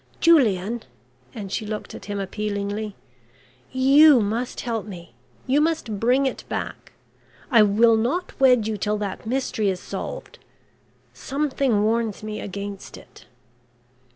Julian" 0.19 0.81
and 1.35 1.51
she 1.51 1.63
looked 1.63 1.93
at 1.93 2.05
him 2.05 2.19
appealingly. 2.19 2.95
"You 3.71 4.19
must 4.19 4.61
help 4.61 4.87
me 4.87 5.13
you 5.45 5.61
must 5.61 5.99
bring 5.99 6.25
it 6.25 6.43
back. 6.49 6.93
I 7.51 7.61
will 7.61 7.95
not 7.97 8.39
wed 8.39 8.65
you 8.67 8.77
till 8.77 8.97
that 8.97 9.27
mystery 9.27 9.69
is 9.69 9.79
solved. 9.79 10.39
Something 11.13 11.83
warns 11.83 12.23
me 12.23 12.39
against 12.41 12.97
it." 12.97 13.27